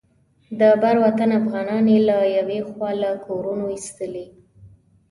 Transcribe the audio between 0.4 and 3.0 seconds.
د بر وطن افغانان یې له یوې خوا